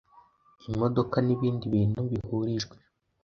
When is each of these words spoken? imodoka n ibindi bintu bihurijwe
imodoka 0.71 1.17
n 1.25 1.27
ibindi 1.35 1.65
bintu 1.75 1.99
bihurijwe 2.11 2.75